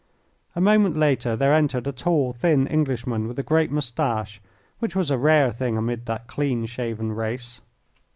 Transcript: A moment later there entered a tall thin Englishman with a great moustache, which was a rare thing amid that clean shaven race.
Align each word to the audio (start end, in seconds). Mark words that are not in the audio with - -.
A 0.55 0.59
moment 0.61 0.97
later 0.97 1.35
there 1.35 1.53
entered 1.53 1.85
a 1.85 1.91
tall 1.91 2.33
thin 2.33 2.65
Englishman 2.65 3.27
with 3.27 3.37
a 3.37 3.43
great 3.43 3.69
moustache, 3.69 4.41
which 4.79 4.95
was 4.95 5.11
a 5.11 5.17
rare 5.19 5.51
thing 5.51 5.77
amid 5.77 6.07
that 6.07 6.25
clean 6.25 6.65
shaven 6.65 7.11
race. 7.11 7.61